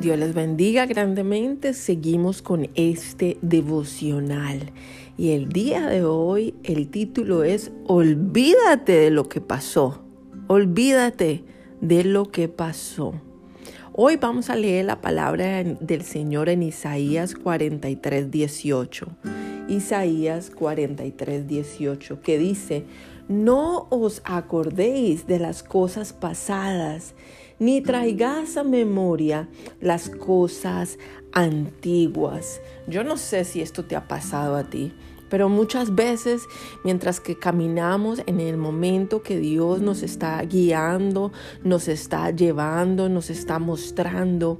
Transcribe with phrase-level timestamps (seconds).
[0.00, 1.74] Dios les bendiga grandemente.
[1.74, 4.72] Seguimos con este devocional.
[5.18, 10.02] Y el día de hoy el título es Olvídate de lo que pasó.
[10.46, 11.44] Olvídate
[11.82, 13.12] de lo que pasó.
[13.92, 19.06] Hoy vamos a leer la palabra del Señor en Isaías 43, 18.
[19.68, 22.84] Isaías 43, 18, que dice,
[23.28, 27.14] no os acordéis de las cosas pasadas,
[27.60, 29.48] ni traigas a memoria
[29.80, 30.98] las cosas
[31.32, 32.60] antiguas.
[32.88, 34.92] Yo no sé si esto te ha pasado a ti.
[35.28, 36.42] Pero muchas veces,
[36.82, 41.30] mientras que caminamos en el momento que Dios nos está guiando,
[41.62, 44.58] nos está llevando, nos está mostrando,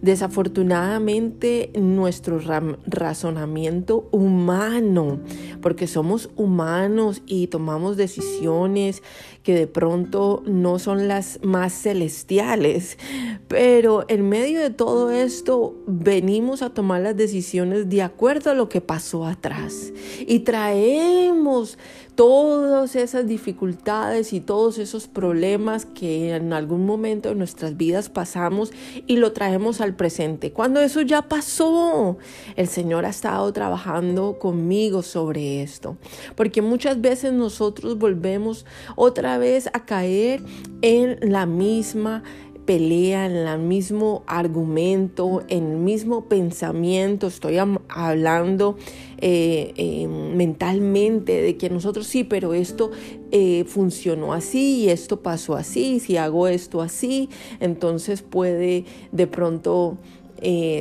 [0.00, 2.40] desafortunadamente nuestro
[2.86, 5.20] razonamiento humano,
[5.60, 9.02] porque somos humanos y tomamos decisiones
[9.42, 12.98] que de pronto no son las más celestiales,
[13.48, 18.68] pero en medio de todo esto venimos a tomar las decisiones de acuerdo a lo
[18.68, 19.92] que pasó atrás
[20.26, 21.78] y traemos
[22.14, 28.70] todas esas dificultades y todos esos problemas que en algún momento de nuestras vidas pasamos
[29.06, 30.52] y lo traemos al presente.
[30.52, 32.18] Cuando eso ya pasó,
[32.56, 35.96] el Señor ha estado trabajando conmigo sobre esto,
[36.36, 40.42] porque muchas veces nosotros volvemos otra vez a caer
[40.80, 42.22] en la misma
[42.64, 47.26] pelea, en el mismo argumento, en el mismo pensamiento.
[47.26, 48.76] Estoy hablando
[49.18, 52.90] eh, eh, mentalmente de que nosotros sí, pero esto
[53.30, 56.00] eh, funcionó así y esto pasó así.
[56.00, 57.28] Si hago esto así,
[57.60, 59.98] entonces puede de pronto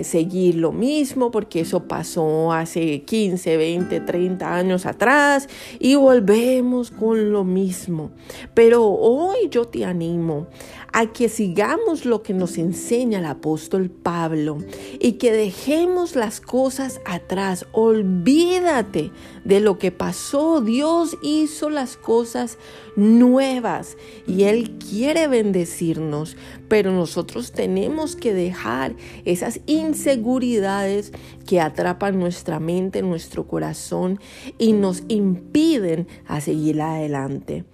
[0.03, 5.47] seguir lo mismo porque eso pasó hace 15, 20, 30 años atrás
[5.79, 8.11] y volvemos con lo mismo.
[8.53, 10.47] Pero hoy yo te animo
[10.93, 14.57] a que sigamos lo que nos enseña el apóstol Pablo
[14.99, 17.65] y que dejemos las cosas atrás.
[17.71, 19.11] Olvídate
[19.45, 20.61] de lo que pasó.
[20.61, 22.57] Dios hizo las cosas
[22.95, 23.97] nuevas
[24.27, 26.35] y Él quiere bendecirnos,
[26.67, 31.11] pero nosotros tenemos que dejar esas inseguridades
[31.45, 34.19] que atrapan nuestra mente, nuestro corazón
[34.57, 37.65] y nos impiden a seguir adelante.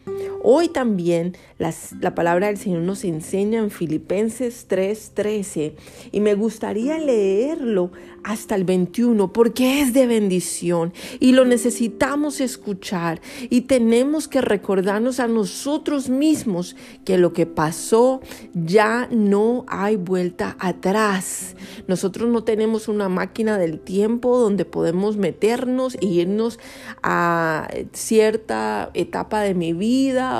[0.50, 5.74] Hoy también la palabra del Señor nos enseña en Filipenses 3:13
[6.14, 7.92] y me gustaría leerlo
[8.24, 13.20] hasta el 21 porque es de bendición y lo necesitamos escuchar
[13.50, 18.22] y tenemos que recordarnos a nosotros mismos que lo que pasó
[18.54, 21.58] ya no hay vuelta atrás.
[21.88, 26.58] Nosotros no tenemos una máquina del tiempo donde podemos meternos e irnos
[27.04, 30.37] a cierta etapa de mi vida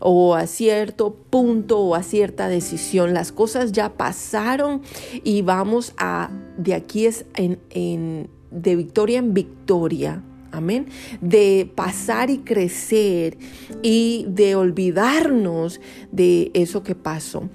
[0.00, 3.14] o a cierto punto o a cierta decisión.
[3.14, 4.82] Las cosas ya pasaron
[5.24, 10.22] y vamos a, de aquí es en, de victoria en victoria.
[10.52, 10.88] Amén.
[11.20, 13.38] De pasar y crecer
[13.82, 17.48] y de olvidarnos de eso que pasó.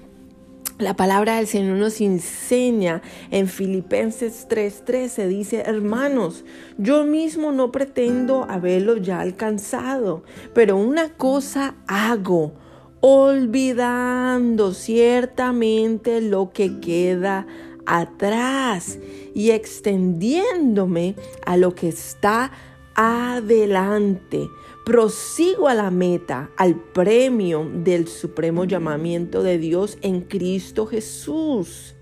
[0.78, 3.00] La palabra del Señor nos enseña
[3.30, 6.44] en Filipenses 3:13, dice, hermanos,
[6.76, 10.22] yo mismo no pretendo haberlo ya alcanzado,
[10.52, 12.52] pero una cosa hago,
[13.00, 17.46] olvidando ciertamente lo que queda
[17.86, 18.98] atrás
[19.34, 21.14] y extendiéndome
[21.46, 22.52] a lo que está
[22.96, 24.50] adelante.
[24.84, 31.96] Prosigo a la meta, al premio del supremo llamamiento de Dios en Cristo Jesús.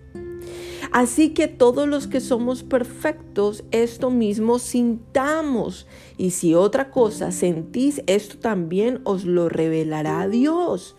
[0.93, 5.89] Así que todos los que somos perfectos, esto mismo sintamos.
[6.17, 10.95] Y si otra cosa sentís, esto también os lo revelará Dios.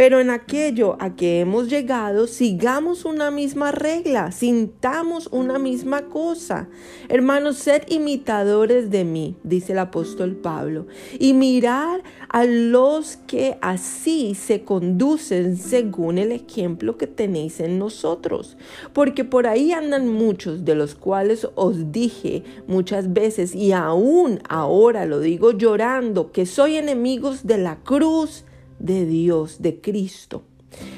[0.00, 6.70] Pero en aquello a que hemos llegado, sigamos una misma regla, sintamos una misma cosa.
[7.10, 10.86] Hermanos, sed imitadores de mí, dice el apóstol Pablo,
[11.18, 18.56] y mirar a los que así se conducen según el ejemplo que tenéis en nosotros.
[18.94, 25.04] Porque por ahí andan muchos de los cuales os dije muchas veces, y aún ahora
[25.04, 28.46] lo digo llorando, que soy enemigos de la cruz
[28.80, 30.42] de Dios, de Cristo,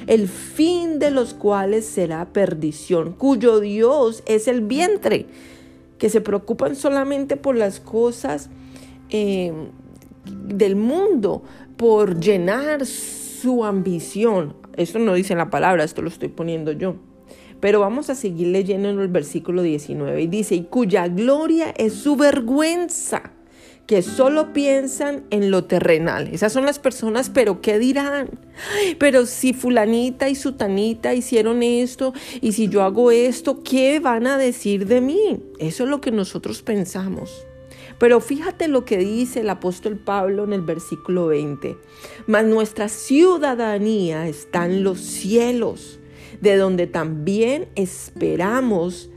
[0.06, 5.26] el fin de los cuales será perdición, cuyo Dios es el vientre,
[5.98, 8.48] que se preocupan solamente por las cosas
[9.10, 9.52] eh,
[10.24, 11.42] del mundo,
[11.76, 14.54] por llenar su ambición.
[14.76, 16.96] Esto no dice la palabra, esto lo estoy poniendo yo.
[17.60, 21.94] Pero vamos a seguir leyendo en el versículo 19 y dice, y cuya gloria es
[21.94, 23.32] su vergüenza
[23.86, 26.28] que solo piensan en lo terrenal.
[26.32, 28.30] Esas son las personas, pero ¿qué dirán?
[28.98, 34.38] Pero si fulanita y sutanita hicieron esto y si yo hago esto, ¿qué van a
[34.38, 35.42] decir de mí?
[35.58, 37.46] Eso es lo que nosotros pensamos.
[37.98, 41.76] Pero fíjate lo que dice el apóstol Pablo en el versículo 20.
[42.26, 46.00] Mas nuestra ciudadanía está en los cielos,
[46.40, 49.08] de donde también esperamos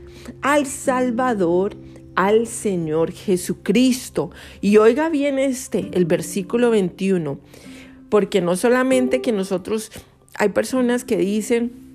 [0.42, 1.76] al Salvador,
[2.16, 4.30] al Señor Jesucristo.
[4.60, 7.38] Y oiga bien este, el versículo 21,
[8.08, 9.92] porque no solamente que nosotros,
[10.34, 11.86] hay personas que dicen,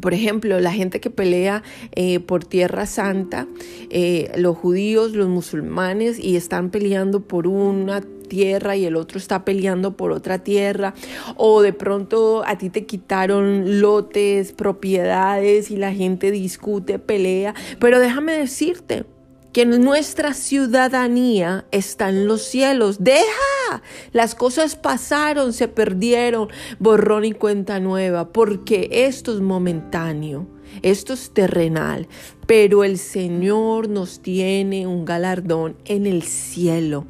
[0.00, 1.62] por ejemplo, la gente que pelea
[1.92, 3.48] eh, por Tierra Santa,
[3.90, 9.44] eh, los judíos, los musulmanes, y están peleando por una tierra y el otro está
[9.44, 10.94] peleando por otra tierra,
[11.36, 17.98] o de pronto a ti te quitaron lotes, propiedades y la gente discute, pelea, pero
[17.98, 19.04] déjame decirte,
[19.52, 23.02] que nuestra ciudadanía está en los cielos.
[23.02, 23.82] Deja,
[24.12, 26.48] las cosas pasaron, se perdieron,
[26.78, 30.46] borrón y cuenta nueva, porque esto es momentáneo,
[30.82, 32.06] esto es terrenal,
[32.46, 37.06] pero el Señor nos tiene un galardón en el cielo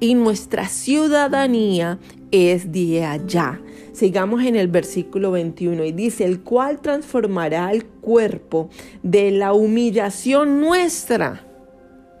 [0.00, 1.98] y nuestra ciudadanía
[2.30, 3.60] es de allá.
[3.92, 8.70] Sigamos en el versículo 21 y dice, el cual transformará el cuerpo
[9.02, 11.51] de la humillación nuestra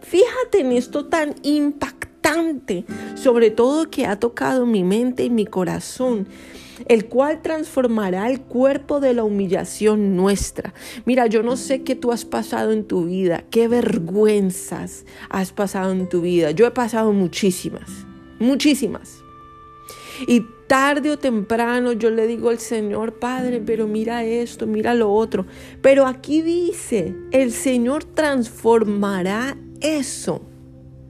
[0.02, 2.84] Fíjate en esto tan impactante,
[3.14, 6.26] sobre todo que ha tocado mi mente y mi corazón
[6.88, 10.74] el cual transformará el cuerpo de la humillación nuestra.
[11.04, 15.92] Mira, yo no sé qué tú has pasado en tu vida, qué vergüenzas has pasado
[15.92, 16.50] en tu vida.
[16.50, 17.90] Yo he pasado muchísimas,
[18.38, 19.22] muchísimas.
[20.26, 25.12] Y tarde o temprano yo le digo al Señor, Padre, pero mira esto, mira lo
[25.12, 25.46] otro.
[25.80, 30.42] Pero aquí dice, el Señor transformará eso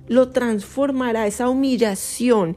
[0.09, 2.57] lo transformará, esa humillación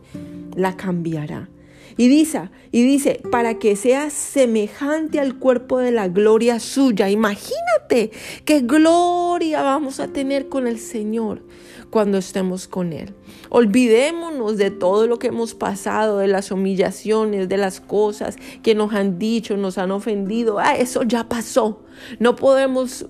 [0.56, 1.50] la cambiará.
[1.98, 7.10] Y dice, para que sea semejante al cuerpo de la gloria suya.
[7.10, 8.12] Imagínate
[8.44, 11.42] qué gloria vamos a tener con el Señor
[11.90, 13.14] cuando estemos con Él.
[13.50, 18.94] Olvidémonos de todo lo que hemos pasado, de las humillaciones, de las cosas que nos
[18.94, 20.60] han dicho, nos han ofendido.
[20.60, 21.86] Ah, eso ya pasó.
[22.20, 23.06] No podemos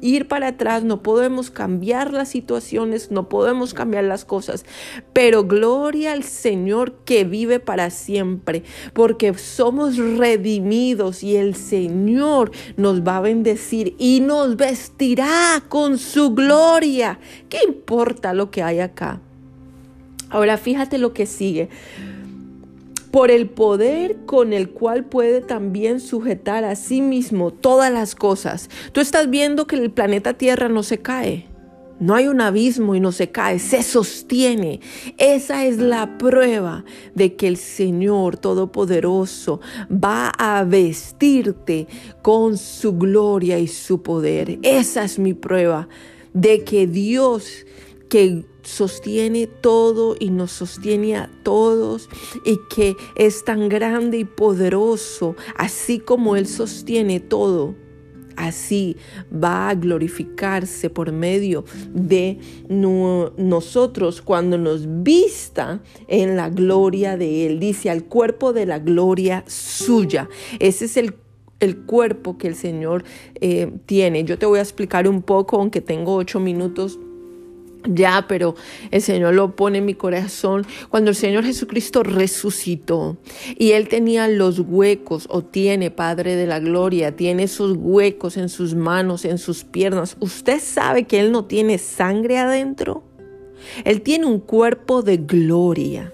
[0.00, 4.64] ir para atrás, no podemos cambiar las situaciones, no podemos cambiar las cosas,
[5.12, 13.02] pero gloria al Señor que vive para siempre, porque somos redimidos y el Señor nos
[13.02, 17.18] va a bendecir y nos vestirá con su gloria.
[17.48, 19.20] ¿Qué importa lo que hay acá?
[20.30, 21.68] Ahora fíjate lo que sigue
[23.10, 28.68] por el poder con el cual puede también sujetar a sí mismo todas las cosas.
[28.92, 31.46] Tú estás viendo que el planeta Tierra no se cae.
[32.00, 34.80] No hay un abismo y no se cae, se sostiene.
[35.16, 36.84] Esa es la prueba
[37.14, 41.88] de que el Señor Todopoderoso va a vestirte
[42.22, 44.60] con su gloria y su poder.
[44.62, 45.88] Esa es mi prueba
[46.34, 47.66] de que Dios
[48.08, 52.08] que sostiene todo y nos sostiene a todos
[52.44, 57.74] y que es tan grande y poderoso, así como Él sostiene todo.
[58.36, 58.96] Así
[59.32, 62.38] va a glorificarse por medio de
[62.68, 67.58] nosotros cuando nos vista en la gloria de Él.
[67.58, 70.28] Dice al cuerpo de la gloria suya.
[70.60, 71.16] Ese es el
[71.60, 73.02] el cuerpo que el Señor
[73.40, 74.22] eh, tiene.
[74.22, 77.00] Yo te voy a explicar un poco, aunque tengo ocho minutos
[77.84, 78.54] ya, pero
[78.90, 80.66] el Señor lo pone en mi corazón.
[80.88, 83.16] Cuando el Señor Jesucristo resucitó
[83.56, 88.48] y Él tenía los huecos, o tiene, Padre de la Gloria, tiene esos huecos en
[88.48, 90.16] sus manos, en sus piernas.
[90.20, 93.04] ¿Usted sabe que Él no tiene sangre adentro?
[93.84, 96.12] Él tiene un cuerpo de gloria.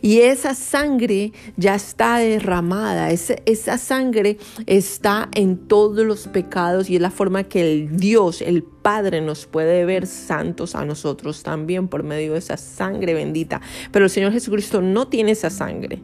[0.00, 7.02] Y esa sangre ya está derramada, esa, sangre está en todos los pecados y es
[7.02, 12.02] la forma que el Dios, el Padre, nos puede ver santos a nosotros también por
[12.02, 13.60] medio de esa sangre bendita.
[13.90, 16.02] Pero el Señor Jesucristo no tiene esa sangre,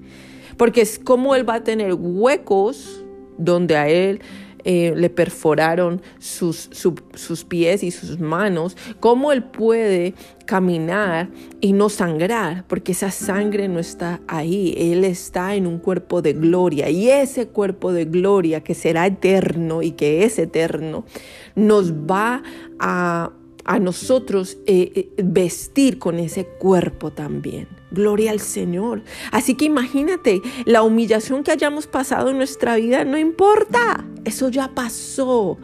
[0.56, 3.04] porque es como Él va a tener huecos
[3.38, 4.20] donde a Él
[4.70, 6.68] eh, le perforaron sus,
[7.14, 10.12] sus pies y sus manos, ¿cómo él puede
[10.44, 11.30] caminar
[11.62, 12.66] y no sangrar?
[12.68, 17.48] Porque esa sangre no está ahí, él está en un cuerpo de gloria y ese
[17.48, 21.06] cuerpo de gloria que será eterno y que es eterno,
[21.54, 22.42] nos va
[22.78, 23.32] a
[23.68, 27.68] a nosotros eh, eh, vestir con ese cuerpo también.
[27.90, 29.02] Gloria al Señor.
[29.30, 34.68] Así que imagínate, la humillación que hayamos pasado en nuestra vida no importa, eso ya
[34.68, 35.58] pasó.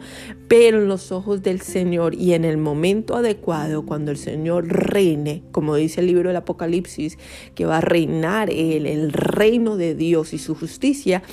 [0.47, 5.43] Pero en los ojos del Señor y en el momento adecuado, cuando el Señor reine,
[5.51, 7.17] como dice el libro del Apocalipsis,
[7.55, 11.23] que va a reinar Él, el reino de Dios y su justicia,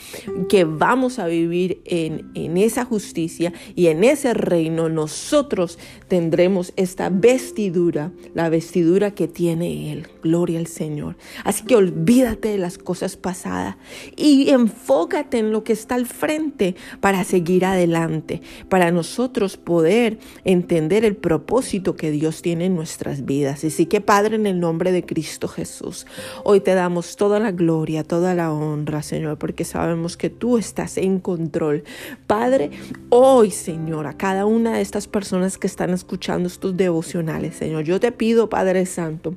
[0.49, 5.79] que vamos a vivir en, en esa justicia y en ese reino nosotros
[6.09, 10.09] tendremos esta vestidura, la vestidura que tiene Él.
[10.23, 11.17] Gloria al Señor.
[11.45, 13.77] Así que olvídate de las cosas pasadas
[14.17, 21.05] y enfócate en lo que está al frente para seguir adelante, para nosotros poder entender
[21.05, 23.65] el propósito que Dios tiene en nuestras vidas.
[23.65, 26.07] Así que Padre, en el nombre de Cristo Jesús,
[26.45, 30.99] hoy te damos toda la gloria, toda la honra, Señor, porque sabemos que tú estás
[30.99, 31.83] en control.
[32.29, 32.71] Padre,
[33.09, 37.99] hoy, Señor, a cada una de estas personas que están escuchando estos devocionales, Señor, yo
[37.99, 39.35] te pido, Padre Santo,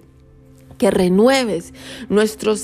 [0.77, 1.73] que renueves
[2.09, 2.55] nuestro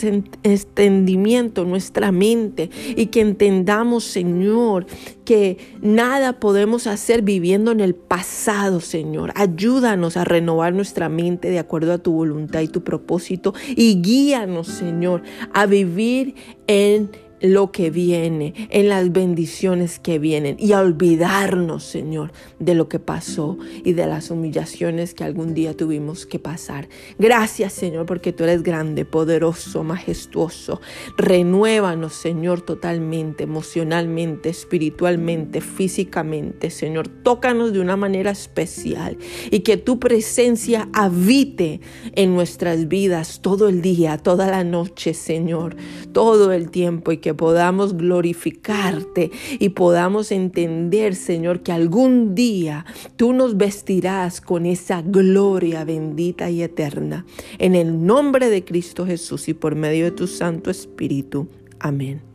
[0.43, 4.85] entendimiento, nuestra mente y que entendamos, Señor,
[5.25, 9.31] que nada podemos hacer viviendo en el pasado, Señor.
[9.35, 14.67] Ayúdanos a renovar nuestra mente de acuerdo a tu voluntad y tu propósito y guíanos,
[14.67, 15.21] Señor,
[15.53, 16.35] a vivir
[16.67, 17.11] en
[17.41, 22.99] lo que viene, en las bendiciones que vienen y a olvidarnos, Señor, de lo que
[22.99, 26.87] pasó y de las humillaciones que algún día tuvimos que pasar.
[27.17, 30.81] Gracias, Señor, porque tú eres grande, poderoso, majestuoso.
[31.17, 37.07] Renuévanos, Señor, totalmente, emocionalmente, espiritualmente, físicamente, Señor.
[37.07, 39.17] Tócanos de una manera especial
[39.49, 41.81] y que tu presencia habite
[42.15, 45.75] en nuestras vidas todo el día, toda la noche, Señor,
[46.13, 52.85] todo el tiempo y que podamos glorificarte y podamos entender, Señor, que algún día
[53.15, 57.25] tú nos vestirás con esa gloria bendita y eterna.
[57.57, 61.47] En el nombre de Cristo Jesús y por medio de tu Santo Espíritu.
[61.79, 62.30] Amén.